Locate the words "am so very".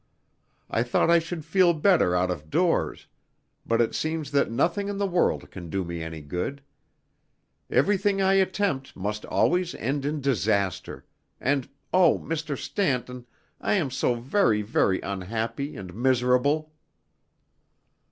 13.73-14.63